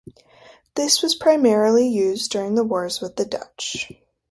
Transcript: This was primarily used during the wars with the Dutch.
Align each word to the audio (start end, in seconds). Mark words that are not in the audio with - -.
This 0.73 1.03
was 1.03 1.13
primarily 1.13 1.87
used 1.87 2.31
during 2.31 2.55
the 2.55 2.63
wars 2.63 3.01
with 3.01 3.17
the 3.17 3.25
Dutch. 3.25 3.91